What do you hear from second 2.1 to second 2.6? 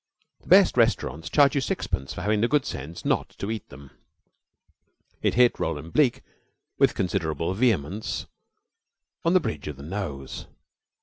for having the